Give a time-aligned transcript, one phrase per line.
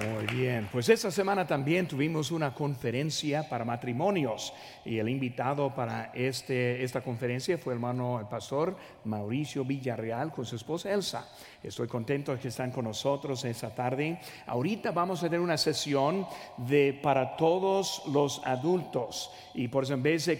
[0.00, 4.52] Muy bien, pues esta semana también tuvimos una conferencia para matrimonios
[4.84, 10.56] y el invitado para este, esta conferencia fue hermano, el pastor Mauricio Villarreal con su
[10.56, 11.28] esposa Elsa.
[11.62, 14.18] Estoy contento que están con nosotros esta tarde.
[14.46, 16.26] Ahorita vamos a tener una sesión
[16.56, 20.36] de para todos los adultos y por eso en vez de,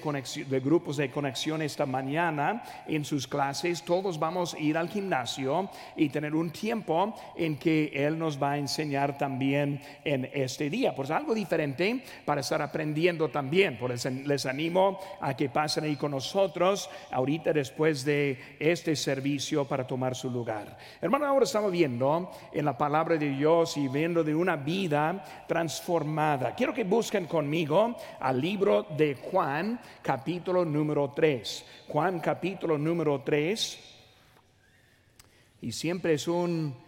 [0.49, 5.71] de grupos de conexión esta mañana en sus clases, todos vamos a ir al gimnasio
[5.97, 9.81] y tener un tiempo en que él nos va a enseñar también en
[10.33, 10.95] este día.
[10.95, 13.77] Pues algo diferente para estar aprendiendo también.
[13.79, 19.65] Por eso les animo a que pasen ahí con nosotros ahorita después de este servicio
[19.67, 20.77] para tomar su lugar.
[21.01, 26.55] Hermano, ahora estamos viendo en la palabra de Dios y viendo de una vida transformada.
[26.55, 31.67] Quiero que busquen conmigo al libro de Juan, capítulo número 3.
[31.89, 33.79] Juan, capítulo número 3.
[35.63, 36.84] Y siempre es un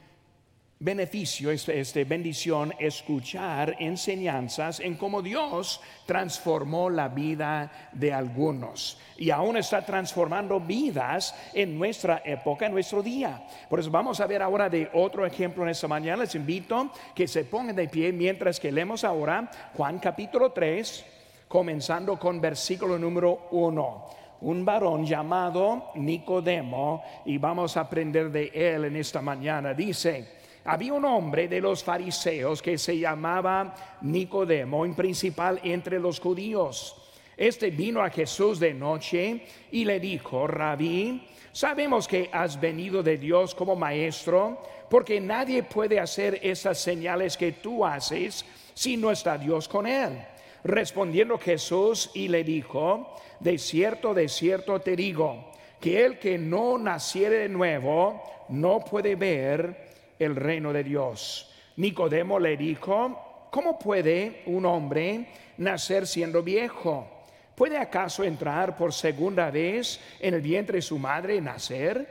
[0.78, 9.56] beneficio, este, bendición, escuchar enseñanzas en cómo Dios transformó la vida de algunos y aún
[9.56, 13.46] está transformando vidas en nuestra época, en nuestro día.
[13.70, 16.24] Por eso vamos a ver ahora de otro ejemplo en esta mañana.
[16.24, 21.06] Les invito que se pongan de pie mientras que leemos ahora Juan capítulo 3,
[21.48, 28.84] comenzando con versículo número 1 un varón llamado Nicodemo y vamos a aprender de él
[28.84, 29.72] en esta mañana.
[29.72, 36.18] Dice, había un hombre de los fariseos que se llamaba Nicodemo, en principal entre los
[36.18, 36.96] judíos.
[37.36, 43.16] Este vino a Jesús de noche y le dijo, Rabí, sabemos que has venido de
[43.16, 48.44] Dios como maestro, porque nadie puede hacer esas señales que tú haces
[48.74, 50.18] si no está Dios con él.
[50.64, 56.76] Respondiendo Jesús y le dijo, de cierto, de cierto te digo, que el que no
[56.78, 59.85] naciere de nuevo no puede ver
[60.18, 61.50] el reino de Dios.
[61.76, 65.28] Nicodemo le dijo, ¿cómo puede un hombre
[65.58, 67.08] nacer siendo viejo?
[67.54, 72.06] ¿Puede acaso entrar por segunda vez en el vientre de su madre y nacer?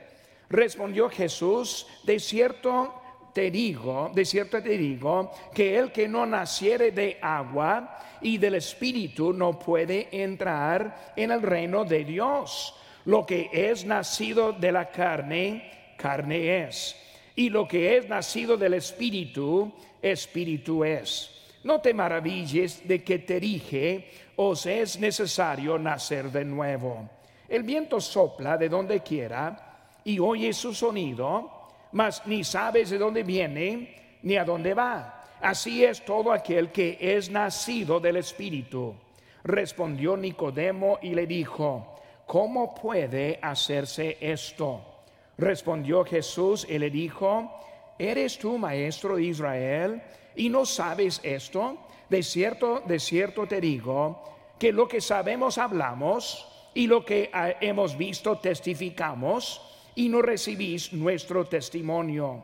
[0.50, 3.02] Respondió Jesús, de cierto
[3.34, 8.56] te digo, de cierto te digo, que el que no naciere de agua y del
[8.56, 12.76] Espíritu no puede entrar en el reino de Dios.
[13.06, 17.05] Lo que es nacido de la carne, carne es
[17.36, 21.32] y lo que es nacido del Espíritu, Espíritu es.
[21.64, 27.10] No te maravilles de que te dije, os es necesario nacer de nuevo.
[27.50, 33.24] El viento sopla de donde quiera y oye su sonido, mas ni sabes de dónde
[33.24, 35.24] viene ni a dónde va.
[35.42, 38.96] Así es todo aquel que es nacido del Espíritu.
[39.44, 44.95] Respondió Nicodemo y le dijo, ¿cómo puede hacerse esto?
[45.38, 47.52] Respondió Jesús y le dijo,
[48.00, 50.02] ¿eres tú maestro de Israel
[50.36, 51.78] y no sabes esto?
[52.10, 54.24] De cierto, de cierto te digo,
[54.58, 57.30] que lo que sabemos hablamos y lo que
[57.62, 59.62] hemos visto testificamos
[59.96, 62.44] y no recibís nuestro testimonio.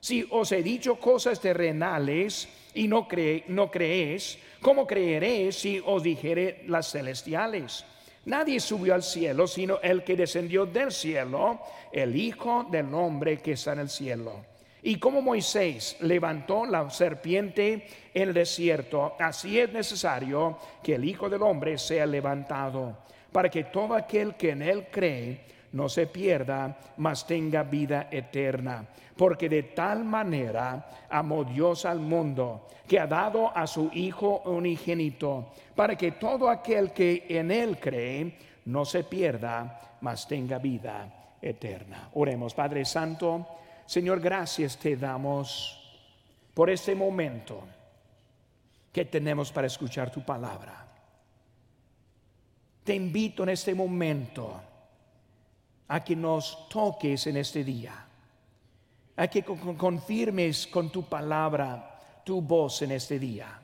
[0.00, 3.06] Si os he dicho cosas terrenales y no,
[3.48, 7.84] no creéis, ¿cómo creeréis si os dijere las celestiales?
[8.24, 11.60] Nadie subió al cielo sino el que descendió del cielo,
[11.90, 14.44] el Hijo del hombre que está en el cielo.
[14.84, 21.28] Y como Moisés levantó la serpiente en el desierto, así es necesario que el Hijo
[21.28, 22.98] del hombre sea levantado,
[23.30, 25.40] para que todo aquel que en él cree
[25.72, 28.86] no se pierda, mas tenga vida eterna.
[29.16, 35.52] Porque de tal manera amó Dios al mundo, que ha dado a su Hijo unigénito,
[35.74, 42.10] para que todo aquel que en Él cree no se pierda, mas tenga vida eterna.
[42.14, 43.46] Oremos, Padre Santo,
[43.86, 45.78] Señor, gracias te damos
[46.54, 47.62] por este momento
[48.92, 50.86] que tenemos para escuchar tu palabra.
[52.84, 54.60] Te invito en este momento
[55.92, 57.92] a que nos toques en este día,
[59.14, 63.60] a que confirmes con tu palabra tu voz en este día.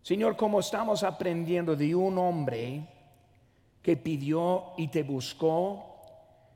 [0.00, 2.88] Señor, como estamos aprendiendo de un hombre
[3.82, 6.00] que pidió y te buscó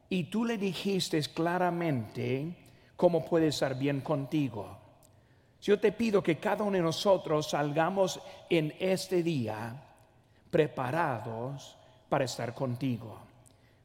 [0.08, 2.56] y tú le dijiste claramente
[2.96, 4.78] cómo puede estar bien contigo.
[5.60, 8.18] Yo te pido que cada uno de nosotros salgamos
[8.48, 9.76] en este día
[10.50, 11.76] preparados
[12.08, 13.33] para estar contigo.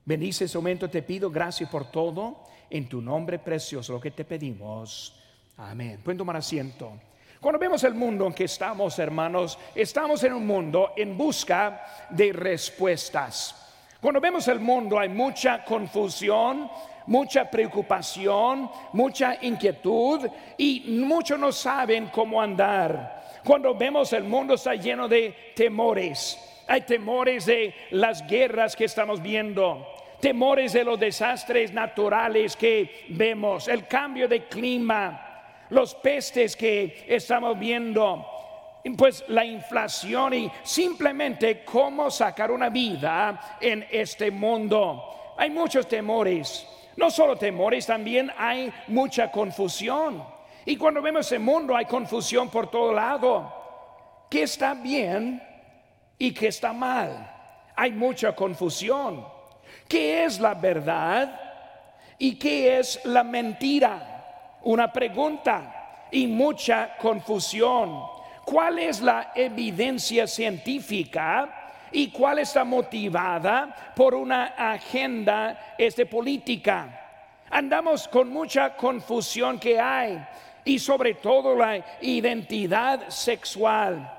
[0.06, 2.44] Bendice ese momento, te pido gracias por todo.
[2.69, 5.16] En tu nombre precioso, lo que te pedimos.
[5.57, 6.00] Amén.
[6.04, 6.94] Pueden tomar asiento.
[7.40, 12.34] Cuando vemos el mundo en que estamos, hermanos, estamos en un mundo en busca de
[12.34, 13.56] respuestas.
[14.01, 16.69] Cuando vemos el mundo hay mucha confusión,
[17.07, 23.40] mucha preocupación, mucha inquietud y muchos no saben cómo andar.
[23.44, 26.49] Cuando vemos el mundo está lleno de temores.
[26.69, 29.88] Hay temores de las guerras que estamos viendo,
[30.19, 37.57] temores de los desastres naturales que vemos, el cambio de clima, los pestes que estamos
[37.57, 38.24] viendo,
[38.95, 45.33] pues la inflación y simplemente cómo sacar una vida en este mundo.
[45.38, 46.68] Hay muchos temores,
[46.98, 50.24] no solo temores, también hay mucha confusión.
[50.65, 53.56] Y cuando vemos el mundo hay confusión por todo lado.
[54.30, 55.49] ¿Qué está bien
[56.19, 57.27] y qué está mal?
[57.75, 59.25] Hay mucha confusión.
[59.88, 61.39] ¿Qué es la verdad
[62.19, 64.57] y qué es la mentira?
[64.63, 68.04] Una pregunta y mucha confusión.
[68.45, 71.56] ¿Cuál es la evidencia científica?
[71.92, 77.10] y cuál está motivada por una agenda este, política.
[77.50, 80.24] Andamos con mucha confusión que hay
[80.63, 84.19] y sobre todo la identidad sexual.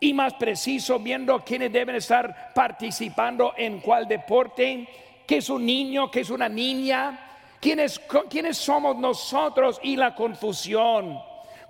[0.00, 4.88] Y más preciso, viendo quiénes deben estar participando en cuál deporte,
[5.26, 7.30] qué es un niño, qué es una niña,
[7.60, 8.00] quiénes,
[8.30, 11.20] quiénes somos nosotros y la confusión.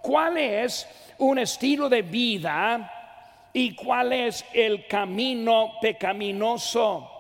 [0.01, 0.89] ¿Cuál es
[1.19, 7.11] un estilo de vida y cuál es el camino pecaminoso?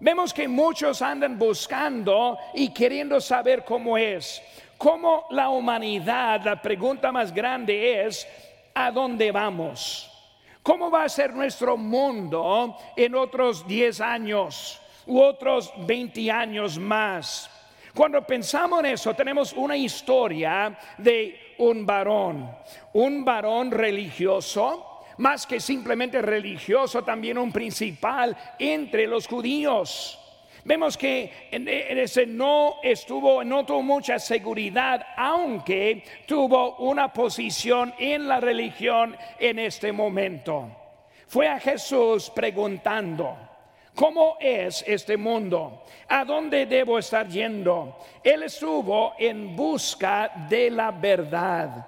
[0.00, 4.42] Vemos que muchos andan buscando y queriendo saber cómo es.
[4.76, 8.26] Como la humanidad, la pregunta más grande es,
[8.74, 10.15] ¿a dónde vamos?
[10.66, 17.48] ¿Cómo va a ser nuestro mundo en otros 10 años u otros 20 años más?
[17.94, 22.50] Cuando pensamos en eso, tenemos una historia de un varón,
[22.94, 30.18] un varón religioso, más que simplemente religioso, también un principal entre los judíos.
[30.66, 38.40] Vemos que ese no estuvo, no tuvo mucha seguridad, aunque tuvo una posición en la
[38.40, 40.68] religión en este momento.
[41.28, 43.38] Fue a Jesús preguntando,
[43.94, 45.84] ¿Cómo es este mundo?
[46.08, 47.98] ¿A dónde debo estar yendo?
[48.22, 51.86] Él estuvo en busca de la verdad.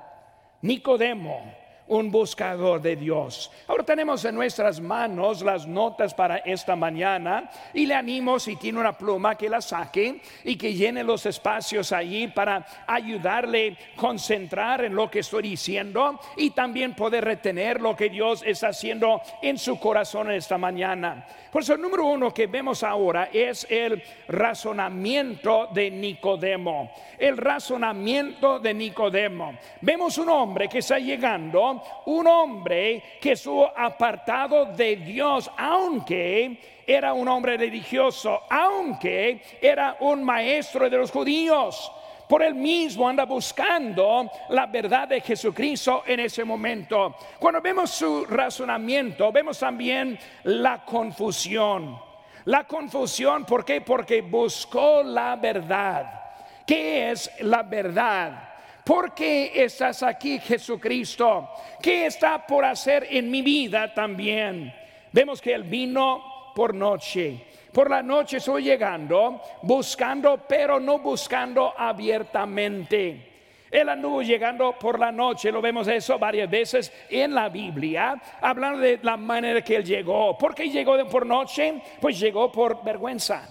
[0.63, 1.58] Nicodemo
[1.89, 3.51] un buscador de Dios.
[3.67, 8.79] Ahora tenemos en nuestras manos las notas para esta mañana y le animo si tiene
[8.79, 14.85] una pluma que la saque y que llene los espacios allí para ayudarle a concentrar
[14.85, 19.59] en lo que estoy diciendo y también poder retener lo que Dios está haciendo en
[19.59, 21.27] su corazón esta mañana.
[21.51, 26.93] Por eso el número uno que vemos ahora es el razonamiento de Nicodemo.
[27.19, 29.55] El razonamiento de Nicodemo.
[29.81, 37.13] Vemos un hombre que está llegando un hombre que estuvo apartado de Dios, aunque era
[37.13, 41.93] un hombre religioso, aunque era un maestro de los judíos.
[42.29, 47.15] Por él mismo anda buscando la verdad de Jesucristo en ese momento.
[47.39, 51.99] Cuando vemos su razonamiento, vemos también la confusión.
[52.45, 53.81] La confusión, ¿por qué?
[53.81, 56.19] Porque buscó la verdad.
[56.67, 58.48] ¿Qué es la verdad?
[58.89, 61.51] ¿Por qué estás aquí, Jesucristo?
[61.83, 64.75] ¿Qué está por hacer en mi vida también?
[65.13, 67.45] Vemos que Él vino por noche.
[67.71, 73.67] Por la noche estoy llegando, buscando, pero no buscando abiertamente.
[73.71, 78.79] Él anduvo llegando por la noche, lo vemos eso varias veces en la Biblia, hablando
[78.79, 80.39] de la manera que él llegó.
[80.39, 81.83] ¿Por qué llegó por noche?
[82.01, 83.47] Pues llegó por vergüenza,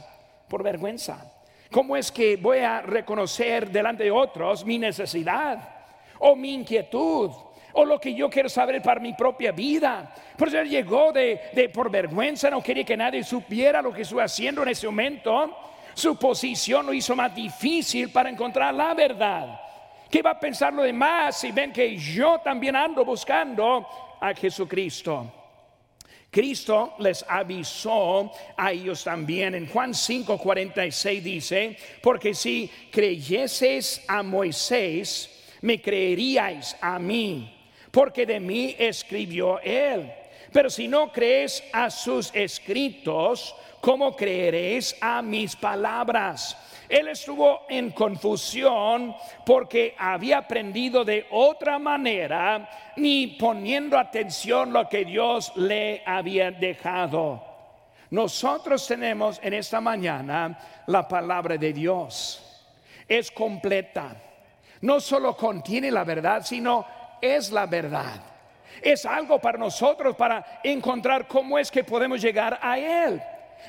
[0.50, 1.37] por vergüenza.
[1.72, 5.70] ¿Cómo es que voy a reconocer delante de otros mi necesidad
[6.20, 7.32] o mi inquietud?
[7.80, 10.12] o lo que yo quiero saber para mi propia vida.
[10.36, 14.22] Por eso él llegó de, por vergüenza, no quería que nadie supiera lo que estoy
[14.22, 15.56] haciendo en ese momento.
[15.94, 19.62] Su posición lo hizo más difícil para encontrar la verdad.
[20.10, 23.88] ¿Qué va a pensar lo demás si ven que yo también ando buscando
[24.20, 25.37] a Jesucristo?
[26.30, 29.56] Cristo les avisó a ellos también.
[29.56, 35.30] En Juan 5:46 dice, porque si creyeseis a Moisés,
[35.62, 37.54] me creeríais a mí,
[37.92, 40.12] porque de mí escribió él.
[40.52, 46.56] Pero si no crees a sus escritos, ¿cómo creeréis a mis palabras?
[46.90, 49.16] Él estuvo en confusión
[49.46, 57.44] porque había aprendido de otra manera, ni poniendo atención lo que Dios le había dejado.
[58.10, 62.44] Nosotros tenemos en esta mañana la palabra de Dios.
[63.08, 64.16] Es completa.
[64.82, 66.86] No solo contiene la verdad, sino
[67.22, 68.22] es la verdad.
[68.82, 73.22] Es algo para nosotros para encontrar cómo es que podemos llegar a Él.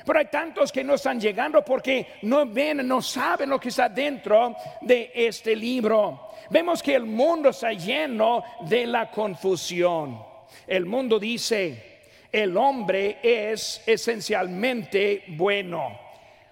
[0.05, 3.89] Pero hay tantos que no están llegando porque no ven, no saben lo que está
[3.89, 6.29] dentro de este libro.
[6.49, 10.23] Vemos que el mundo está lleno de la confusión.
[10.65, 11.99] El mundo dice,
[12.31, 15.99] el hombre es esencialmente bueno.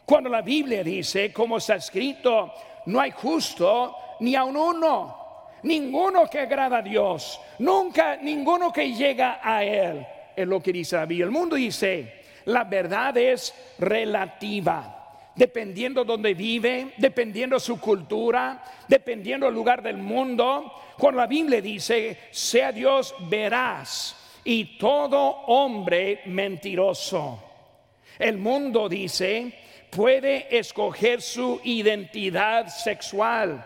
[0.05, 2.53] Cuando la Biblia dice, como está escrito,
[2.85, 9.39] no hay justo ni a uno, ninguno que agrada a Dios, nunca ninguno que llega
[9.43, 11.25] a Él, es lo que dice la Biblia.
[11.25, 12.16] El mundo dice,
[12.47, 14.93] la verdad es relativa.
[15.35, 20.73] Dependiendo donde vive, dependiendo su cultura, dependiendo el lugar del mundo.
[20.97, 27.43] Cuando la Biblia dice, sea Dios veraz y todo hombre mentiroso.
[28.17, 29.53] El mundo dice,
[29.91, 33.63] puede escoger su identidad sexual.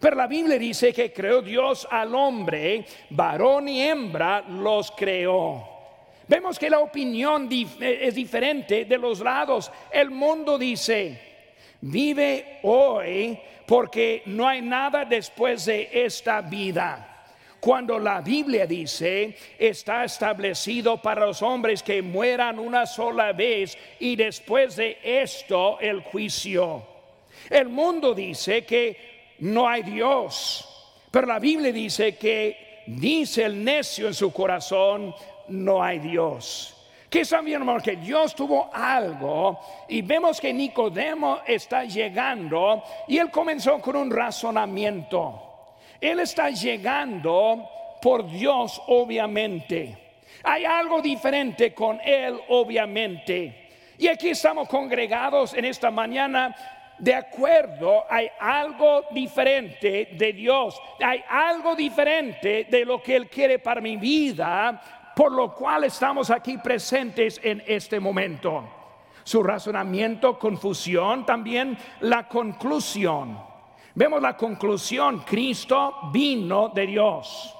[0.00, 5.75] Pero la Biblia dice que creó Dios al hombre, varón y hembra los creó.
[6.28, 7.48] Vemos que la opinión
[7.80, 9.70] es diferente de los lados.
[9.92, 11.20] El mundo dice,
[11.80, 17.12] vive hoy porque no hay nada después de esta vida.
[17.60, 24.14] Cuando la Biblia dice, está establecido para los hombres que mueran una sola vez y
[24.14, 26.84] después de esto el juicio.
[27.50, 34.06] El mundo dice que no hay Dios, pero la Biblia dice que dice el necio
[34.06, 35.14] en su corazón,
[35.48, 36.72] no hay Dios.
[37.08, 43.30] Que bien, hermano, que Dios tuvo algo y vemos que Nicodemo está llegando y él
[43.30, 45.42] comenzó con un razonamiento.
[46.00, 47.68] Él está llegando
[48.02, 49.96] por Dios, obviamente.
[50.42, 53.70] Hay algo diferente con Él, obviamente.
[53.98, 56.54] Y aquí estamos congregados en esta mañana
[56.98, 63.58] de acuerdo, hay algo diferente de Dios, hay algo diferente de lo que Él quiere
[63.58, 64.80] para mi vida,
[65.16, 68.68] por lo cual estamos aquí presentes en este momento.
[69.24, 73.38] Su razonamiento, confusión, también la conclusión.
[73.94, 77.56] Vemos la conclusión, Cristo vino de Dios.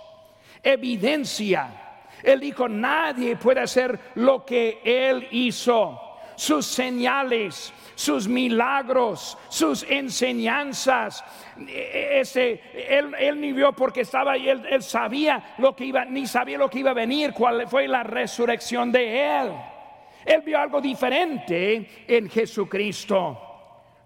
[0.63, 2.03] Evidencia.
[2.23, 5.99] Él dijo, nadie puede hacer lo que Él hizo.
[6.37, 11.25] Sus señales, sus milagros, sus enseñanzas.
[11.67, 16.27] Ese, él, él, ni vio porque estaba ahí, él, él, sabía lo que iba, ni
[16.27, 19.53] sabía lo que iba a venir, cuál fue la resurrección de él.
[20.25, 23.41] Él vio algo diferente en Jesucristo.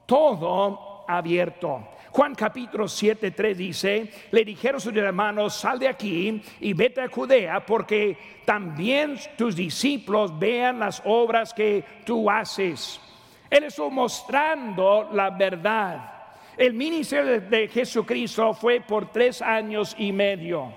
[0.07, 1.89] Todo abierto.
[2.13, 7.09] Juan capítulo 7, 3 dice, le dijeron sus hermanos, sal de aquí y vete a
[7.09, 13.01] Judea, porque también tus discípulos vean las obras que tú haces.
[13.49, 16.15] Él estuvo mostrando la verdad.
[16.57, 20.73] El ministerio de Jesucristo fue por tres años y medio.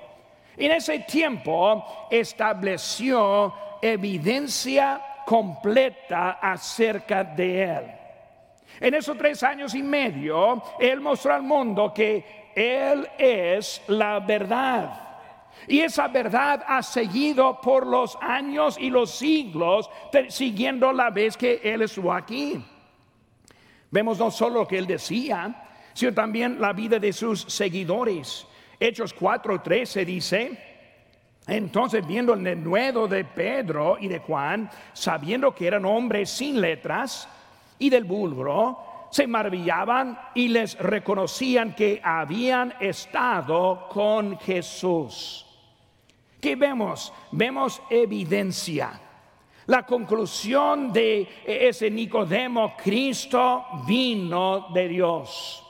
[0.55, 8.02] En ese tiempo estableció evidencia completa acerca de Él.
[8.83, 14.99] En esos tres años y medio, Él mostró al mundo que Él es la verdad.
[15.69, 19.89] Y esa verdad ha seguido por los años y los siglos,
[20.27, 22.61] siguiendo la vez que Él estuvo aquí.
[23.89, 25.63] Vemos no solo lo que Él decía,
[25.93, 28.45] sino también la vida de sus seguidores.
[28.77, 30.59] Hechos 4:13 dice,
[31.47, 37.29] entonces viendo el denuedo de Pedro y de Juan, sabiendo que eran hombres sin letras
[37.79, 45.45] y del vulgo, se maravillaban y les reconocían que habían estado con Jesús.
[46.41, 47.13] ¿Qué vemos?
[47.31, 48.99] Vemos evidencia.
[49.67, 55.63] La conclusión de ese Nicodemo, Cristo vino de Dios.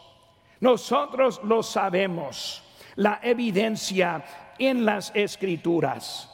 [0.62, 2.64] Nosotros lo sabemos,
[2.96, 4.24] la evidencia
[4.58, 6.33] en las escrituras.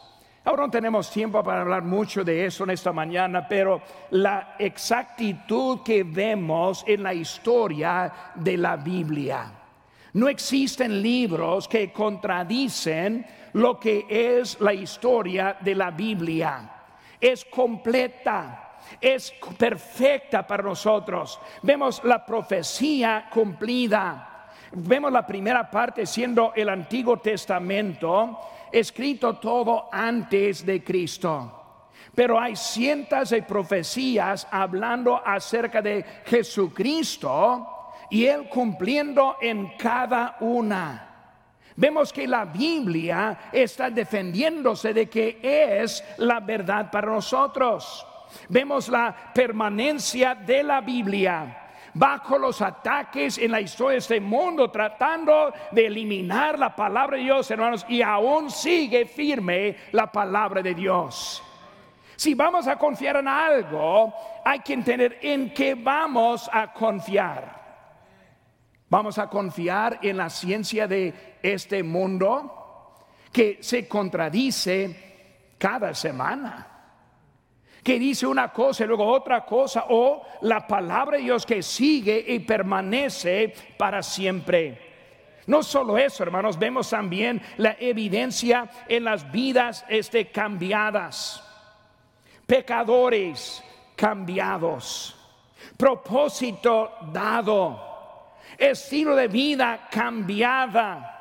[0.50, 5.82] Ahora no tenemos tiempo para hablar mucho de eso en esta mañana, pero la exactitud
[5.86, 9.52] que vemos en la historia de la Biblia.
[10.14, 16.68] No existen libros que contradicen lo que es la historia de la Biblia.
[17.22, 21.40] Es completa, es perfecta para nosotros.
[21.62, 24.39] Vemos la profecía cumplida.
[24.72, 28.40] Vemos la primera parte siendo el Antiguo Testamento,
[28.72, 31.56] escrito todo antes de Cristo.
[32.14, 41.06] Pero hay cientos de profecías hablando acerca de Jesucristo y Él cumpliendo en cada una.
[41.76, 48.06] Vemos que la Biblia está defendiéndose de que es la verdad para nosotros.
[48.50, 51.59] Vemos la permanencia de la Biblia
[51.94, 57.24] bajo los ataques en la historia de este mundo, tratando de eliminar la palabra de
[57.24, 61.44] Dios, hermanos, y aún sigue firme la palabra de Dios.
[62.16, 67.60] Si vamos a confiar en algo, hay que entender en qué vamos a confiar.
[68.90, 72.96] Vamos a confiar en la ciencia de este mundo
[73.32, 76.69] que se contradice cada semana.
[77.90, 82.24] Que dice una cosa y luego otra cosa, o la palabra de Dios que sigue
[82.28, 84.80] y permanece para siempre.
[85.48, 91.44] No solo eso, hermanos, vemos también la evidencia en las vidas este, cambiadas
[92.50, 93.64] pecadores
[93.96, 95.16] cambiados,
[95.78, 101.19] propósito dado, estilo de vida cambiada.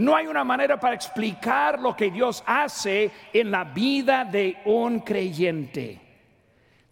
[0.00, 5.00] No hay una manera para explicar lo que Dios hace en la vida de un
[5.00, 6.00] creyente.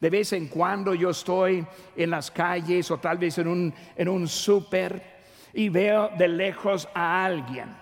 [0.01, 4.09] De vez en cuando yo estoy en las calles o tal vez en un, en
[4.09, 5.19] un súper
[5.55, 7.75] y veo de lejos a alguien.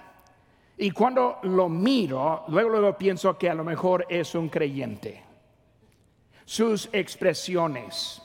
[0.79, 5.27] Y cuando lo miro, luego, luego pienso que a lo mejor es un creyente
[6.47, 8.23] sus expresiones,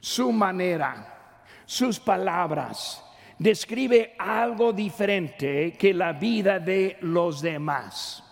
[0.00, 3.02] su manera, sus palabras,
[3.38, 8.22] describe algo diferente que la vida de los demás.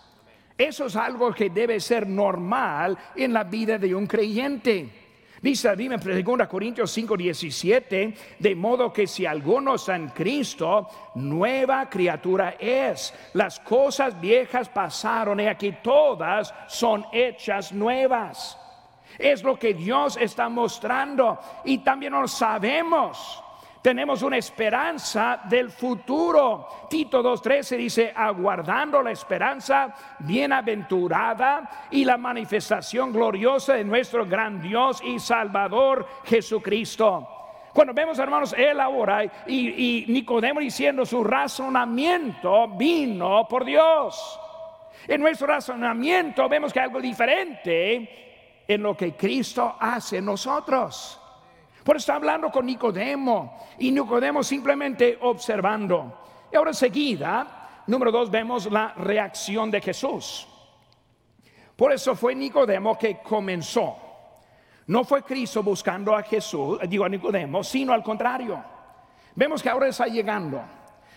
[0.57, 4.89] Eso es algo que debe ser normal en la vida de un creyente.
[5.41, 10.87] Dice la Biblia en 2 Corintios 5, 17, de modo que si alguno está Cristo,
[11.15, 13.13] nueva criatura es.
[13.33, 18.57] Las cosas viejas pasaron y aquí todas son hechas nuevas.
[19.19, 23.44] Es lo que Dios está mostrando y también lo sabemos.
[23.85, 26.87] Tenemos una esperanza del futuro.
[26.89, 35.03] Tito 2.13 dice, aguardando la esperanza bienaventurada y la manifestación gloriosa de nuestro gran Dios
[35.03, 37.27] y Salvador Jesucristo.
[37.75, 44.39] Cuando vemos, hermanos, él ahora y, y Nicodemo diciendo su razonamiento vino por Dios.
[45.07, 51.21] En nuestro razonamiento vemos que algo diferente en lo que Cristo hace en nosotros.
[51.85, 56.47] Por eso está hablando con Nicodemo y Nicodemo simplemente observando.
[56.51, 60.47] Y ahora enseguida, número dos, vemos la reacción de Jesús.
[61.75, 63.97] Por eso fue Nicodemo que comenzó.
[64.87, 68.63] No fue Cristo buscando a Jesús, digo a Nicodemo, sino al contrario.
[69.35, 70.63] Vemos que ahora está llegando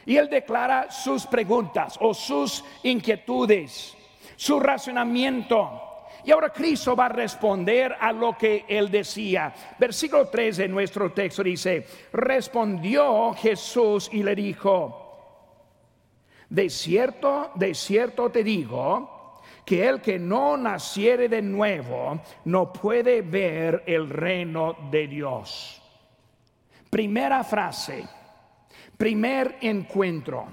[0.05, 3.97] y él declara sus preguntas o sus inquietudes,
[4.37, 5.88] su razonamiento
[6.29, 9.51] y ahora Cristo va a responder a lo que él decía.
[9.79, 15.41] Versículo 3 de nuestro texto dice, respondió Jesús y le dijo,
[16.51, 23.23] de cierto, de cierto te digo, que el que no naciere de nuevo no puede
[23.23, 25.81] ver el reino de Dios.
[26.91, 28.07] Primera frase,
[28.99, 30.47] primer encuentro.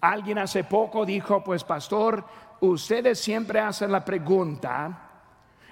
[0.00, 2.24] Alguien hace poco dijo, pues pastor,
[2.60, 5.10] ustedes siempre hacen la pregunta,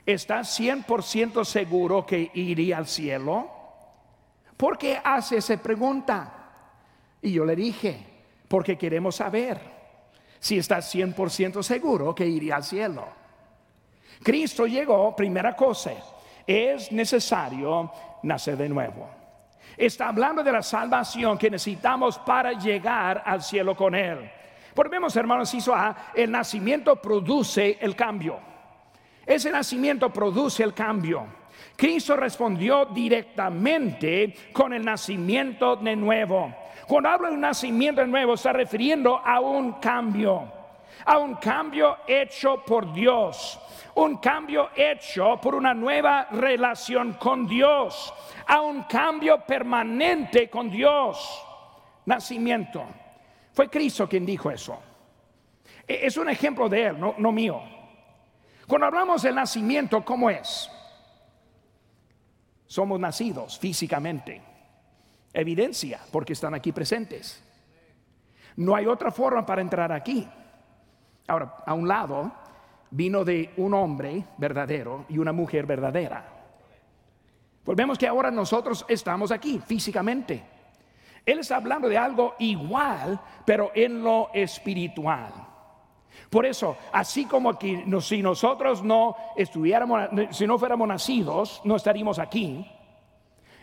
[0.05, 3.51] ¿estás 100% seguro que iría al cielo?
[4.57, 6.33] ¿Por qué hace esa pregunta?
[7.23, 7.99] Y yo le dije,
[8.49, 9.61] porque queremos saber
[10.39, 13.07] si estás 100% seguro que iría al cielo.
[14.23, 15.93] Cristo llegó, primera cosa,
[16.47, 17.91] es necesario
[18.23, 19.11] nacer de nuevo.
[19.77, 24.31] Está hablando de la salvación que necesitamos para llegar al cielo con Él.
[24.77, 25.75] Porque vemos, hermanos, hizo
[26.15, 28.39] el nacimiento produce el cambio.
[29.25, 31.27] Ese nacimiento produce el cambio.
[31.75, 36.55] Cristo respondió directamente con el nacimiento de nuevo.
[36.87, 40.53] Cuando habla de un nacimiento de nuevo, está refiriendo a un cambio,
[41.07, 43.59] a un cambio hecho por Dios,
[43.95, 48.13] un cambio hecho por una nueva relación con Dios,
[48.47, 51.43] a un cambio permanente con Dios.
[52.05, 53.06] Nacimiento.
[53.57, 54.79] Fue Cristo quien dijo eso.
[55.89, 57.59] E, es un ejemplo de él, no, mío.
[58.67, 60.71] Cuando hablamos del nacimiento, ¿cómo es?
[62.67, 64.43] Somos nacidos físicamente.
[65.33, 67.43] Evidencia, porque están aquí presentes.
[68.57, 70.29] No hay otra forma para entrar aquí.
[71.27, 72.31] Ahora, a un lado
[72.91, 76.31] vino de un hombre verdadero y una mujer verdadera.
[77.65, 80.56] Volvemos que ahora nosotros estamos aquí físicamente.
[81.27, 85.33] Él está hablando de algo igual, pero en lo espiritual.
[86.31, 87.59] Por eso, así como
[88.01, 92.65] si nosotros no estuviéramos, si no fuéramos nacidos, no estaríamos aquí.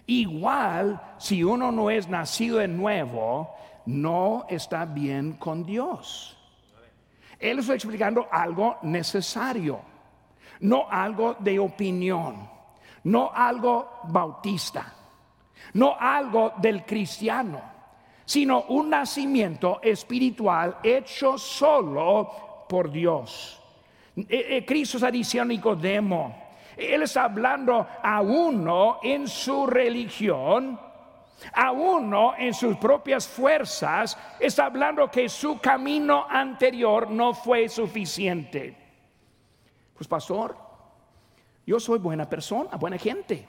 [0.06, 6.38] Igual, si uno no es nacido de nuevo, no está bien con Dios.
[7.40, 9.80] Él está explicando algo necesario,
[10.60, 12.50] no algo de opinión,
[13.06, 14.94] no algo bautista
[15.74, 17.62] no algo del cristiano,
[18.26, 23.60] sino un nacimiento espiritual hecho solo por Dios.
[24.16, 30.80] Eh, eh, Cristo está diciendo Nicodemo, Él está hablando a uno en su religión,
[31.54, 38.78] a uno en sus propias fuerzas, está hablando que su camino anterior no fue suficiente.
[39.96, 40.58] Pues pastor,
[41.66, 43.48] yo soy buena persona, buena gente.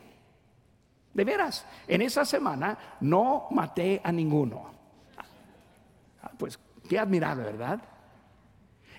[1.14, 4.70] De veras, en esa semana no maté a ninguno.
[6.20, 7.80] Ah, pues qué admirable, ¿verdad?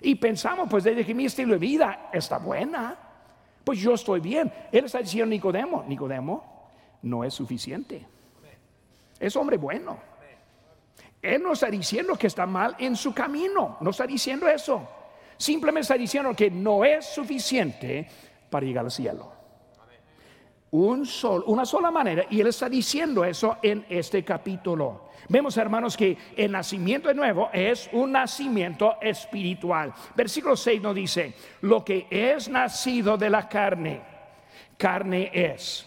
[0.00, 2.96] Y pensamos, pues desde que mi estilo de vida está buena,
[3.62, 4.50] pues yo estoy bien.
[4.72, 6.70] Él está diciendo Nicodemo, Nicodemo
[7.02, 8.06] no es suficiente.
[9.18, 9.98] Es hombre bueno.
[11.20, 14.88] Él no está diciendo que está mal en su camino, no está diciendo eso.
[15.36, 18.08] Simplemente está diciendo que no es suficiente
[18.48, 19.35] para llegar al cielo.
[20.78, 25.06] Una sola manera, y él está diciendo eso en este capítulo.
[25.28, 29.94] Vemos, hermanos, que el nacimiento de nuevo es un nacimiento espiritual.
[30.14, 34.02] Versículo 6 nos dice, lo que es nacido de la carne,
[34.76, 35.86] carne es.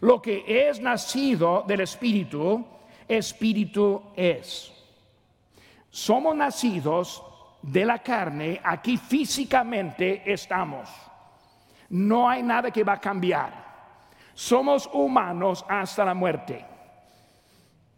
[0.00, 2.64] Lo que es nacido del espíritu,
[3.08, 4.72] espíritu es.
[5.90, 7.24] Somos nacidos
[7.60, 10.88] de la carne, aquí físicamente estamos.
[11.88, 13.67] No hay nada que va a cambiar.
[14.38, 16.64] Somos humanos hasta la muerte.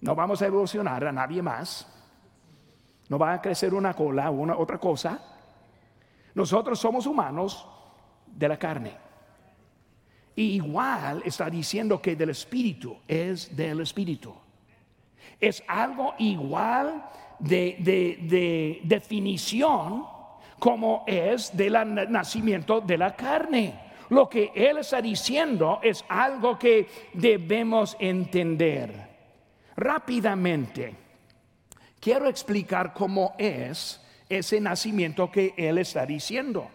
[0.00, 1.86] No vamos a evolucionar a nadie más.
[3.10, 5.20] No va a crecer una cola o una otra cosa.
[6.34, 7.68] Nosotros somos humanos
[8.24, 8.96] de la carne.
[10.34, 14.34] Y igual está diciendo que del espíritu es del espíritu.
[15.38, 17.04] Es algo igual
[17.38, 20.06] de, de definición
[20.58, 21.76] como es del
[22.10, 23.89] nacimiento de la carne.
[24.10, 29.08] Lo que Él está diciendo es algo que debemos entender.
[29.76, 30.94] Rápidamente,
[32.00, 36.68] quiero explicar cómo es ese nacimiento que Él está diciendo.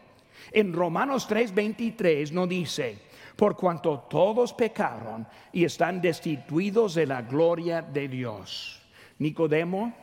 [0.51, 2.99] En Romanos 3:23 nos dice,
[3.35, 8.81] por cuanto todos pecaron y están destituidos de la gloria de Dios.
[9.19, 9.93] Nicodemo,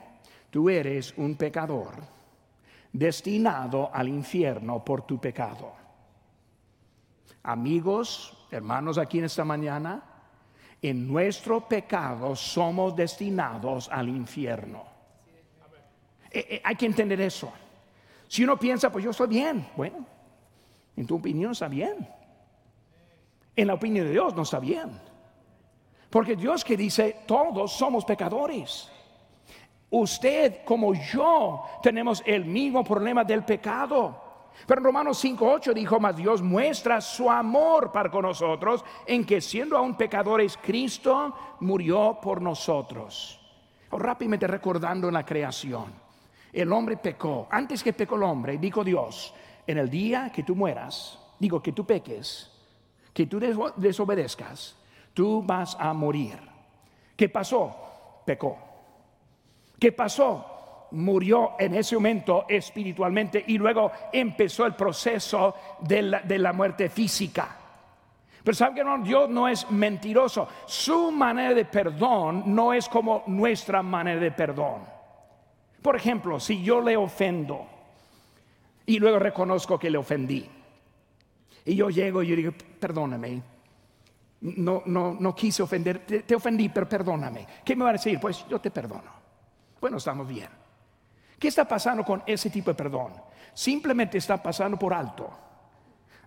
[0.51, 1.95] tú eres un pecador,
[2.93, 5.82] destinado al infierno por tu pecado.
[7.45, 10.03] Amigos, hermanos aquí en esta mañana,
[10.81, 14.85] en nuestro pecado somos destinados al infierno.
[16.31, 17.53] Eh, eh, hay que entender eso.
[18.29, 20.07] Si uno piensa, pues yo estoy bien, bueno,
[20.97, 22.09] en tu opinión está bien.
[23.55, 24.91] En la opinión de Dios no está bien.
[26.09, 28.91] Porque Dios que dice, todos somos pecadores.
[29.91, 34.22] Usted como yo tenemos el mismo problema del pecado.
[34.67, 39.41] Pero en Romanos 5.8 dijo, más Dios muestra su amor para con nosotros en que
[39.41, 43.39] siendo aún pecadores, Cristo murió por nosotros.
[43.91, 45.93] rápidamente recordando en la creación,
[46.53, 47.47] el hombre pecó.
[47.51, 49.35] Antes que pecó el hombre, dijo Dios,
[49.67, 52.51] en el día que tú mueras, digo que tú peques,
[53.13, 53.39] que tú
[53.77, 54.77] desobedezcas,
[55.13, 56.39] tú vas a morir.
[57.17, 58.23] ¿Qué pasó?
[58.25, 58.59] Pecó.
[59.79, 60.53] ¿Qué pasó?
[60.93, 67.57] Murió en ese momento espiritualmente y luego empezó el proceso de la, muerte física.
[68.43, 70.49] Pero saben que no, Dios no es mentiroso.
[70.67, 74.83] Su manera de perdón no es como nuestra manera de perdón.
[75.81, 77.67] Por ejemplo, si yo le ofendo
[78.87, 80.49] y luego reconozco que le ofendí,
[81.65, 83.43] y yo llego y yo digo, perdóname,
[84.41, 87.47] no, no, no quise ofender, te, te ofendí, pero perdóname.
[87.65, 88.19] ¿Qué me va a decir?
[88.21, 89.13] Pues yo te perdono.
[89.81, 90.62] Bueno, estamos bien.
[91.43, 93.15] ¿Qué está pasando con ese tipo de perdón?
[93.53, 95.29] Simplemente está pasando por alto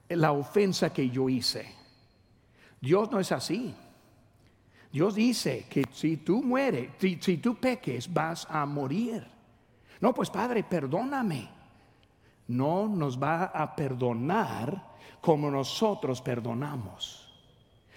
[0.10, 1.74] la ofensa que yo hice.
[2.82, 3.74] Dios no es así.
[4.92, 9.26] Dios dice que si tú mueres, si, tú peques, vas a morir.
[10.02, 11.48] No, pues Padre, perdóname.
[12.50, 17.34] No nos va a perdonar como nosotros perdonamos.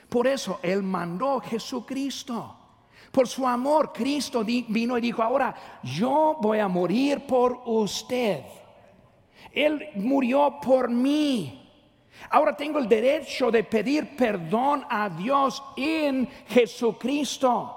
[0.08, 2.57] Por eso Él mandó Jesucristo.
[3.12, 8.42] Por su amor, Cristo vino y dijo, ahora yo voy a morir por usted.
[9.52, 11.64] Él murió por mí.
[12.30, 17.74] Ahora tengo el derecho de pedir perdón a Dios en Jesucristo.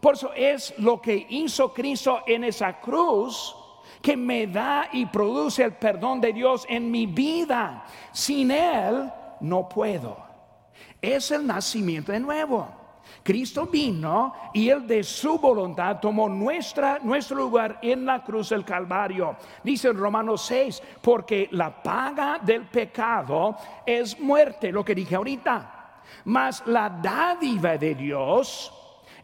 [0.00, 3.54] Por eso es lo que hizo Cristo en esa cruz
[4.02, 7.84] que me da y produce el perdón de Dios en mi vida.
[8.12, 10.16] Sin Él no puedo.
[11.00, 12.77] Es el nacimiento de nuevo.
[13.22, 18.64] Cristo vino y Él de su voluntad tomó nuestra, nuestro lugar en la cruz del
[18.64, 19.36] Calvario.
[19.62, 25.74] Dice en Romanos 6, porque la paga del pecado es muerte, lo que dije ahorita.
[26.24, 28.72] Mas la dádiva de Dios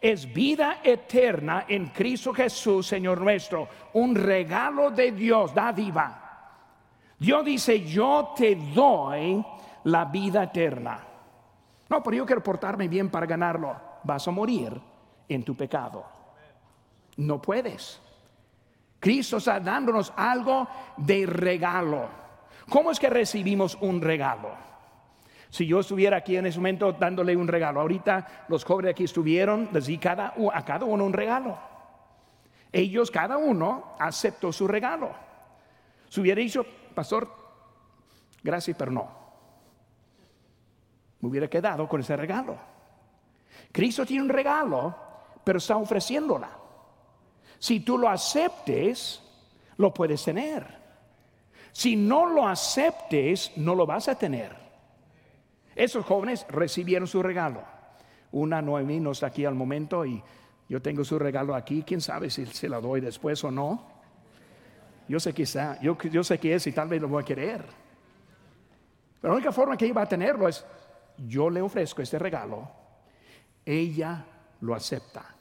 [0.01, 3.69] es vida eterna en Cristo Jesús, Señor nuestro.
[3.95, 6.21] Un regalo de Dios, dádiva.
[7.19, 9.43] Dios dice, yo te doy
[9.85, 11.14] la vida eterna.
[11.89, 13.75] No, pero yo quiero portarme bien para ganarlo.
[14.03, 14.81] Vas a morir
[15.29, 16.05] en tu pecado.
[17.17, 18.01] No puedes.
[18.99, 20.67] Cristo está dándonos algo
[20.97, 22.09] de regalo.
[22.69, 24.51] ¿Cómo es que recibimos un regalo?
[25.51, 29.69] Si yo estuviera aquí en ese momento dándole un regalo, ahorita los jóvenes aquí estuvieron,
[29.73, 31.57] les di cada, a cada uno un regalo.
[32.73, 35.13] Ellos, cada uno, aceptó su regalo.
[36.09, 37.31] Si hubiera dicho, pastor,
[38.43, 39.24] gracias, pero no.
[41.25, 42.55] Me hubiera quedado con ese regalo.
[43.73, 44.95] Cristo tiene un regalo,
[45.43, 46.51] pero está ofreciéndola.
[47.59, 49.23] Si tú lo aceptes,
[49.79, 50.67] lo puedes tener.
[51.73, 54.55] Si no lo aceptes, no lo vas a tener.
[55.75, 57.63] Esos jóvenes recibieron su regalo.
[58.33, 60.23] Una Noemí no está aquí al momento y
[60.69, 61.85] yo tengo su regalo aquí.
[61.87, 63.83] ¿Quién sabe si se la doy después o no?
[65.09, 67.65] Yo sé que está, yo, sé que es y tal vez lo voy a querer.
[69.23, 70.63] Pero la única forma que va a tenerlo es,
[71.19, 72.69] yo le ofrezco este regalo,
[73.65, 74.25] ella
[74.61, 75.35] lo acepta.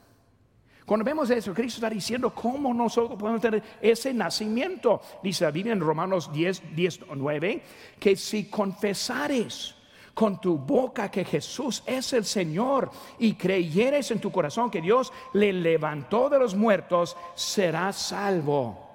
[0.86, 5.02] Cuando vemos eso, Cristo está diciendo cómo nosotros podemos tener ese nacimiento.
[5.22, 7.64] Dice la Biblia en Romanos 10, 10 9,
[8.00, 9.76] que si confesares
[10.14, 15.12] con tu boca que Jesús es el Señor y creyeres en tu corazón que Dios
[15.34, 18.90] le levantó de los muertos, serás salvo.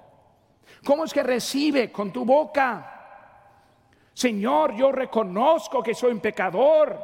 [0.85, 2.98] ¿Cómo es que recibe con tu boca?
[4.19, 6.99] Señor, yo reconozco que soy un pecador.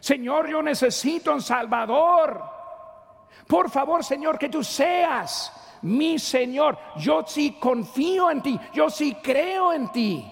[0.00, 2.44] Señor, yo necesito un Salvador.
[3.46, 6.76] Por favor, Señor, que tú seas mi Señor.
[6.96, 8.60] Yo sí confío en ti.
[8.74, 10.30] Yo sí creo en ti.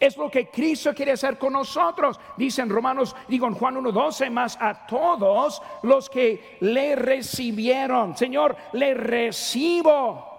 [0.00, 2.18] Es lo que Cristo quiere hacer con nosotros.
[2.36, 8.16] Dice Romanos, digo en Juan 1.12, más a todos los que le recibieron.
[8.16, 10.33] Señor, le recibo.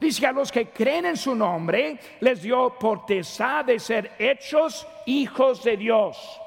[0.00, 5.62] Dice a los que creen en su nombre, les dio potestad de ser hechos hijos
[5.62, 6.40] de Dios.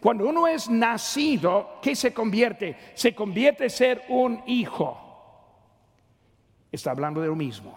[0.00, 2.76] Cuando uno es nacido, ¿qué se convierte?
[2.94, 5.08] Se convierte en ser un hijo.
[6.70, 7.76] Está hablando de lo mismo.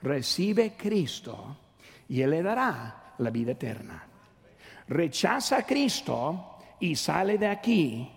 [0.00, 1.56] Recibe Cristo
[2.08, 4.06] y Él le dará la vida eterna.
[4.88, 8.10] Rechaza a Cristo y sale de aquí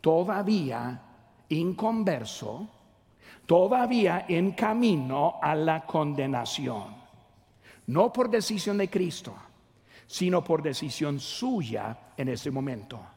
[0.00, 1.00] todavía
[1.48, 2.68] inconverso
[3.46, 6.94] todavía en camino a la condenación.
[7.86, 9.34] No por decisión de Cristo,
[10.06, 13.13] sino por decisión suya en ese momento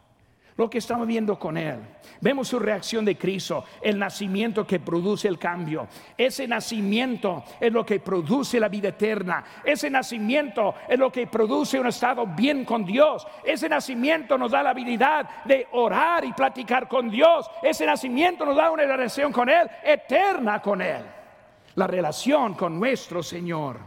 [0.58, 1.80] lo que estamos viendo con él.
[2.20, 5.88] Vemos su reacción de Cristo, el nacimiento que produce el cambio.
[6.18, 9.44] Ese nacimiento es lo que produce la vida eterna.
[9.64, 13.26] Ese nacimiento es lo que produce un estado bien con Dios.
[13.44, 17.50] Ese nacimiento nos da la habilidad de orar y platicar con Dios.
[17.62, 21.04] Ese nacimiento nos da una relación con Él, eterna con Él.
[21.76, 23.78] La relación con nuestro Señor.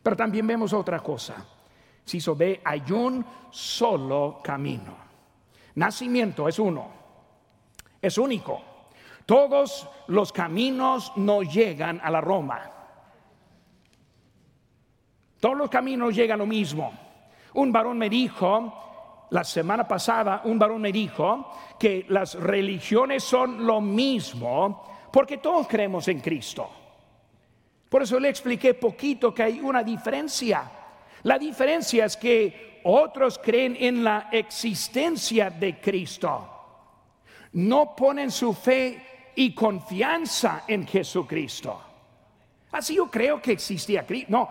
[0.00, 1.44] Pero también vemos otra cosa.
[2.04, 5.07] Si ve, hay un solo camino.
[5.78, 6.88] Nacimiento es uno,
[8.02, 8.60] es único.
[9.24, 12.68] Todos los caminos no llegan a la Roma.
[15.38, 16.92] Todos los caminos llegan a lo mismo.
[17.54, 23.64] Un varón me dijo, la semana pasada, un varón me dijo que las religiones son
[23.64, 26.68] lo mismo porque todos creemos en Cristo.
[27.88, 30.77] Por eso le expliqué poquito que hay una diferencia.
[31.24, 36.54] La diferencia es que otros creen en la existencia de Cristo.
[37.52, 41.80] No ponen su fe y confianza en Jesucristo.
[42.72, 44.30] Así yo creo que existía Cristo.
[44.30, 44.48] No,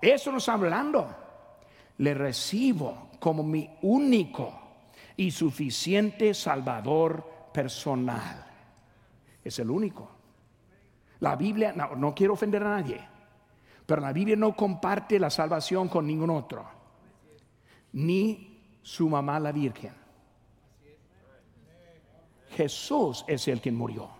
[0.00, 1.14] eso no está hablando.
[1.98, 4.52] Le recibo como mi único
[5.16, 8.46] y suficiente Salvador personal.
[9.42, 10.08] Es el único.
[11.20, 13.00] La Biblia, no, no quiero ofender a nadie,
[13.88, 16.62] pero la Biblia no comparte la salvación con ningún otro
[17.94, 19.94] ni su mamá la Virgen.
[22.50, 24.10] Jesús es el quien murió.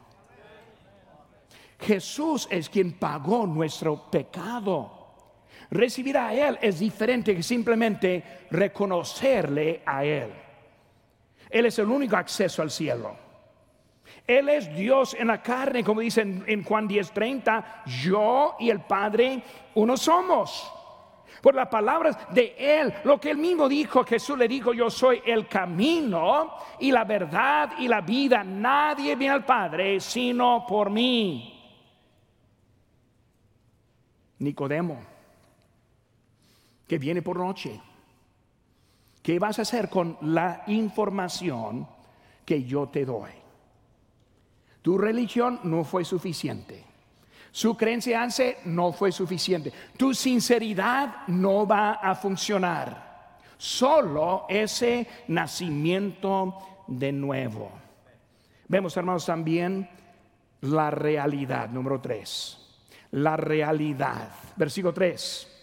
[1.81, 4.90] Jesús es quien pagó nuestro pecado.
[5.70, 10.33] Recibir a Él es diferente que simplemente reconocerle a Él.
[11.50, 13.27] Él es el único acceso al cielo.
[14.28, 18.80] Él es Dios en la carne, como dice en, en Juan 10:30, yo y el
[18.82, 19.42] Padre
[19.74, 20.70] uno somos
[21.40, 25.22] por las palabras de Él, lo que Él mismo dijo, Jesús le dijo, yo soy
[25.24, 28.42] el camino y la verdad y la vida.
[28.44, 31.54] Nadie viene al Padre sino por mí.
[34.40, 34.98] Nicodemo,
[36.86, 37.80] que viene por noche.
[39.22, 41.86] ¿Qué vas a hacer con la información
[42.44, 43.30] que yo te doy?
[44.88, 46.83] Tu religión no fue suficiente.
[47.51, 48.27] Su creencia
[48.64, 49.70] no fue suficiente.
[49.98, 53.37] Tu sinceridad no va a funcionar.
[53.59, 57.70] Solo ese nacimiento de nuevo.
[58.66, 59.90] Vemos, hermanos, también
[60.62, 62.57] la realidad, número tres.
[63.11, 64.31] La realidad.
[64.57, 65.58] Versículo 3.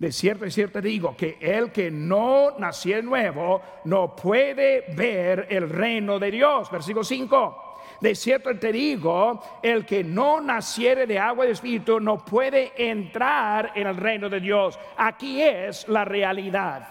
[0.00, 5.68] De cierto y cierto digo que el que no nació nuevo no puede ver el
[5.68, 6.70] reino de Dios.
[6.70, 7.76] Versículo 5.
[8.00, 12.72] De cierto te digo, el que no naciere de agua y de espíritu no puede
[12.78, 14.78] entrar en el reino de Dios.
[14.96, 16.88] Aquí es la realidad.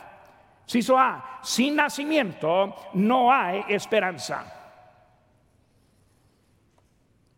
[0.68, 4.54] Si so A, sin nacimiento no hay esperanza.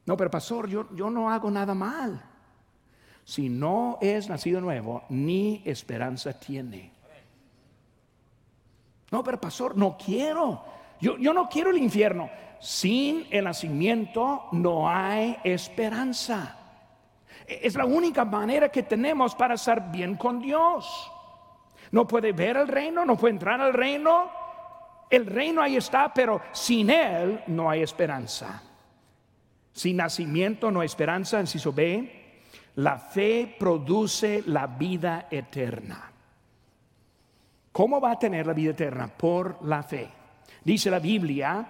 [0.06, 2.31] No, pero pastor, yo, yo no hago nada mal.
[3.24, 6.92] Si no es nacido nuevo, ni esperanza tiene.
[9.12, 10.64] No, pero pastor, no quiero.
[11.00, 12.30] Yo, yo no quiero el infierno.
[12.60, 16.58] Sin el nacimiento no hay esperanza.
[17.48, 21.12] Es la única manera que tenemos para estar bien con Dios.
[21.92, 24.30] No puede ver el reino, no puede entrar al reino.
[25.10, 28.64] El reino ahí está, pero sin Él no hay esperanza.
[29.74, 32.21] Sin nacimiento no hay esperanza, inciso B.
[32.76, 36.12] La fe produce la vida eterna.
[37.72, 39.08] ¿Cómo va a tener la vida eterna?
[39.08, 40.10] Por la fe.
[40.64, 41.68] Dice la Biblia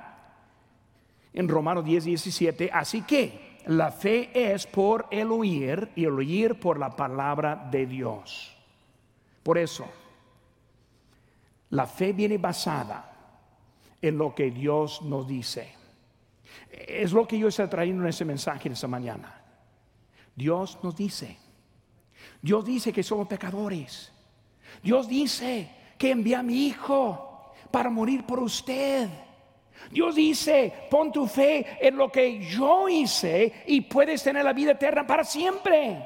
[1.33, 2.69] en Romanos 10, 17.
[2.71, 7.85] Así que la fe es por el oír y el oír por la palabra de
[7.85, 8.55] Dios.
[9.43, 9.87] Por eso,
[11.69, 13.11] la fe viene basada
[14.01, 15.75] en lo que Dios nos dice.
[16.69, 19.40] Es lo que yo estoy trayendo en ese mensaje en esta mañana.
[20.41, 21.37] Dios nos dice.
[22.41, 24.11] Dios dice que somos pecadores.
[24.81, 29.07] Dios dice que envía a mi hijo para morir por usted.
[29.91, 34.71] Dios dice, pon tu fe en lo que yo hice y puedes tener la vida
[34.71, 36.03] eterna para siempre.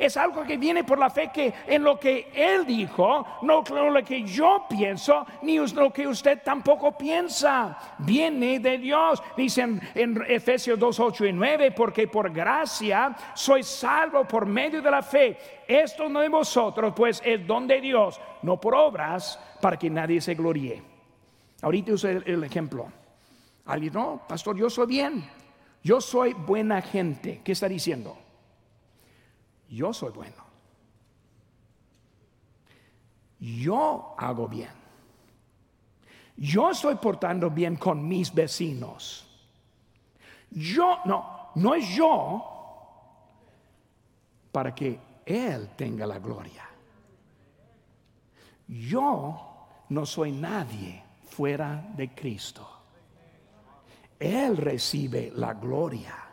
[0.00, 4.02] Es algo que viene por la fe que en lo que Él dijo, no lo
[4.02, 7.76] que yo pienso, ni lo que usted tampoco piensa.
[7.98, 9.22] Viene de Dios.
[9.36, 14.90] Dicen en Efesios 2, 8 y 9, porque por gracia soy salvo por medio de
[14.90, 15.36] la fe.
[15.68, 20.22] Esto no de vosotros, pues es don de Dios, no por obras, para que nadie
[20.22, 20.82] se gloríe.
[21.60, 22.90] Ahorita usé el, ejemplo.
[23.66, 25.28] Alguien, no, pastor, yo soy bien.
[25.82, 27.42] Yo soy buena gente.
[27.44, 28.16] ¿Qué está diciendo?
[29.70, 30.44] Yo soy bueno.
[33.38, 34.70] Yo hago bien.
[36.36, 39.26] Yo estoy portando bien con mis vecinos.
[40.50, 42.44] Yo, no, no es yo
[44.50, 46.68] para que Él tenga la gloria.
[48.66, 52.68] Yo no soy nadie fuera de Cristo.
[54.18, 56.29] Él recibe la gloria.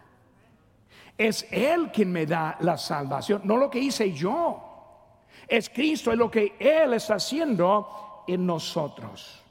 [1.17, 4.63] Es Él quien me da la salvación, no lo que hice yo.
[5.47, 9.41] Es Cristo, es lo que Él está haciendo en nosotros.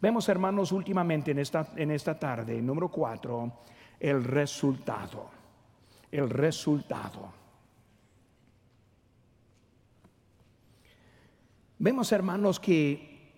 [0.00, 3.60] Vemos, hermanos, últimamente en esta, en esta tarde, número cuatro,
[3.98, 5.30] el resultado.
[6.10, 7.32] El resultado.
[11.78, 13.32] Vemos, hermanos, que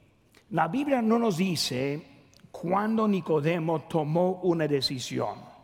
[0.50, 2.02] la Biblia no nos dice
[2.50, 5.55] cuándo Nicodemo tomó una decisión.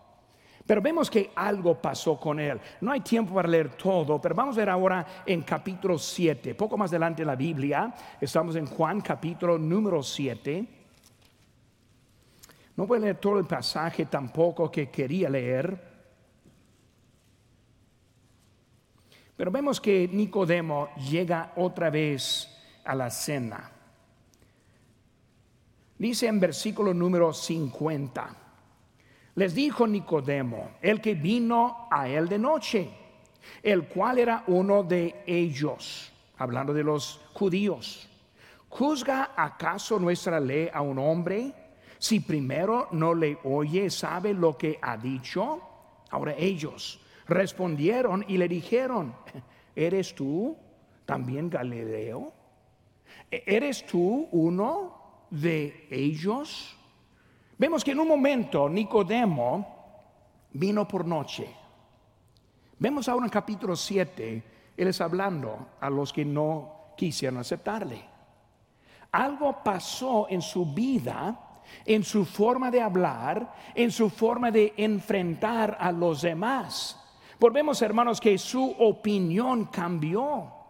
[0.66, 2.60] Pero vemos que algo pasó con él.
[2.80, 6.54] No hay tiempo para leer todo, pero vamos a ver ahora en capítulo 7.
[6.54, 10.66] Poco más adelante en la Biblia, estamos en Juan capítulo número 7.
[12.76, 15.92] No voy a leer todo el pasaje tampoco que quería leer.
[19.36, 22.48] Pero vemos que Nicodemo llega otra vez
[22.84, 23.70] a la cena.
[25.98, 28.36] Dice en versículo número 50,
[29.34, 32.90] les dijo Nicodemo, el que vino a él de noche,
[33.62, 38.08] el cual era uno de ellos, hablando de los judíos.
[38.68, 41.54] ¿Juzga acaso nuestra ley a un hombre
[41.98, 45.60] si primero no le oye, sabe lo que ha dicho?
[46.10, 49.14] Ahora ellos respondieron y le dijeron,
[49.74, 50.56] ¿eres tú
[51.06, 52.32] también Galileo?
[53.30, 56.76] ¿Eres tú uno de ellos?
[57.62, 59.64] Vemos que en un momento Nicodemo
[60.50, 61.46] vino por noche.
[62.76, 64.42] Vemos ahora en capítulo 7,
[64.76, 68.02] él es hablando a los que no quisieron aceptarle.
[69.12, 75.76] Algo pasó en su vida, en su forma de hablar, en su forma de enfrentar
[75.78, 77.00] a los demás.
[77.38, 80.61] Volvemos, hermanos, que su opinión cambió.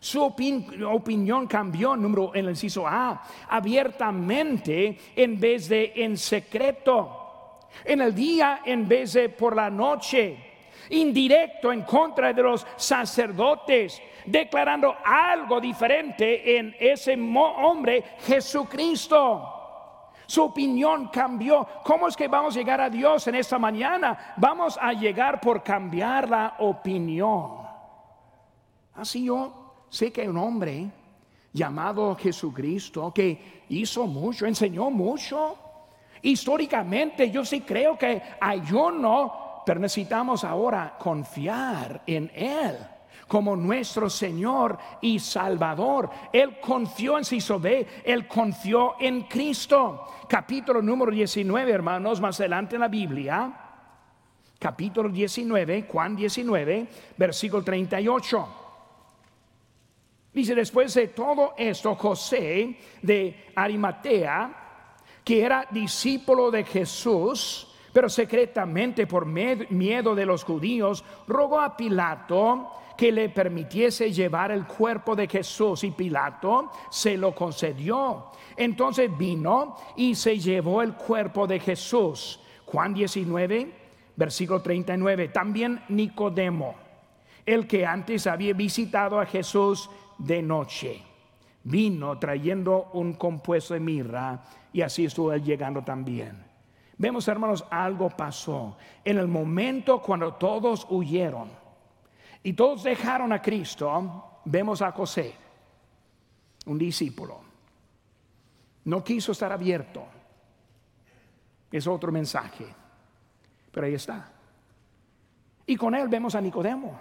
[0.00, 7.68] Su opinión cambió, número en el inciso A, abiertamente en vez de en secreto.
[7.84, 10.46] En el día en vez de por la noche.
[10.88, 19.58] Indirecto en contra de los sacerdotes, declarando algo diferente en ese hombre Jesucristo.
[20.26, 21.68] Su opinión cambió.
[21.84, 24.34] ¿Cómo es que vamos a llegar a Dios en esta mañana?
[24.38, 27.58] Vamos a llegar por cambiar la opinión.
[28.94, 29.59] Así yo
[29.90, 30.90] sé que hay un hombre
[31.52, 35.58] llamado Jesucristo que hizo mucho, enseñó mucho.
[36.22, 42.76] Históricamente yo sí creo que ayuno, pero necesitamos ahora confiar en Él
[43.26, 46.10] como nuestro Señor y Salvador.
[46.32, 50.04] Él confió en Sisobé, Él confió en Cristo.
[50.28, 53.52] Capítulo número 19, hermanos, más adelante en la Biblia.
[54.58, 58.59] Capítulo 19, Juan 19, versículo 38.
[60.32, 64.60] Dice, después de todo esto, José de Arimatea,
[65.24, 72.70] que era discípulo de Jesús, pero secretamente por miedo de los judíos, rogó a Pilato
[72.96, 78.26] que le permitiese llevar el cuerpo de Jesús y Pilato se lo concedió.
[78.56, 82.38] Entonces vino y se llevó el cuerpo de Jesús.
[82.66, 83.72] Juan 19,
[84.14, 85.28] versículo 39.
[85.28, 86.74] También Nicodemo,
[87.46, 89.88] el que antes había visitado a Jesús
[90.20, 91.02] de noche.
[91.62, 94.42] Vino trayendo un compuesto de mirra
[94.72, 96.44] y así estuvo llegando también.
[96.96, 98.76] Vemos, hermanos, algo pasó.
[99.04, 101.50] En el momento cuando todos huyeron
[102.42, 105.34] y todos dejaron a Cristo, vemos a José,
[106.66, 107.40] un discípulo.
[108.84, 110.04] No quiso estar abierto.
[111.70, 112.66] Es otro mensaje.
[113.70, 114.32] Pero ahí está.
[115.66, 116.98] Y con él vemos a Nicodemo.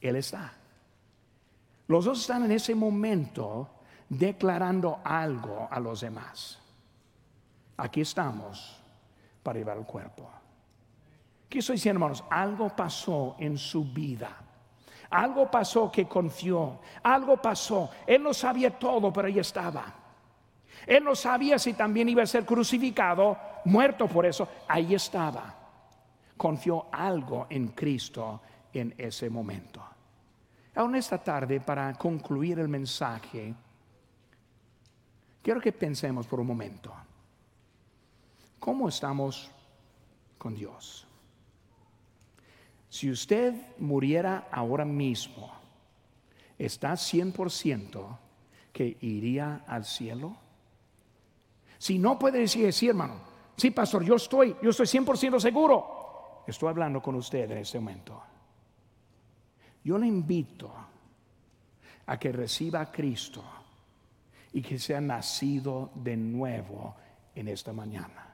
[0.00, 0.52] Él está.
[1.88, 3.68] Los dos están en ese momento
[4.08, 6.58] declarando algo a los demás.
[7.76, 8.82] Aquí estamos
[9.42, 10.28] para llevar el cuerpo.
[11.48, 12.24] ¿Qué estoy diciendo, hermanos?
[12.30, 14.36] Algo pasó en su vida.
[15.10, 16.80] Algo pasó que confió.
[17.02, 17.90] Algo pasó.
[18.06, 19.84] Él no sabía todo, pero ahí estaba.
[20.86, 24.48] Él no sabía si también iba a ser crucificado, muerto por eso.
[24.68, 25.54] Ahí estaba.
[26.36, 28.40] Confió algo en Cristo
[28.72, 29.82] en ese momento.
[30.76, 33.54] Aún esta tarde, para concluir el mensaje,
[35.42, 36.92] quiero que pensemos por un momento.
[38.58, 39.50] ¿Cómo estamos
[40.36, 41.06] con Dios?
[42.90, 45.50] Si usted muriera ahora mismo,
[46.58, 48.18] ¿está 100%
[48.70, 50.36] que iría al cielo?
[51.78, 53.20] Si no puede decir, sí hermano,
[53.56, 56.42] sí pastor, yo estoy, yo estoy 100% seguro.
[56.46, 58.22] Estoy hablando con usted en este momento.
[59.86, 60.68] Yo le invito
[62.06, 63.44] a que reciba a Cristo
[64.52, 66.96] y que sea nacido de nuevo
[67.32, 68.25] en esta mañana.